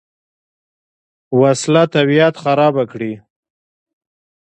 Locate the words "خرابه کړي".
2.43-3.13